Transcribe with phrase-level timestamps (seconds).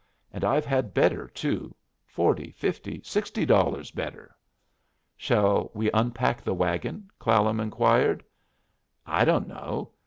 [0.33, 1.75] And I've had better, too;
[2.07, 4.35] forty, fifty, sixty dollars better."
[5.15, 8.23] "Shall we unpack the wagon?" Clallam inquired.
[9.05, 9.91] "I don't know.